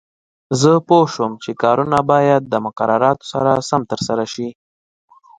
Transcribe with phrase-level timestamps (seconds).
[0.61, 4.47] زه پوه شوم چې کارونه باید د مقرراتو سره سم ترسره شي.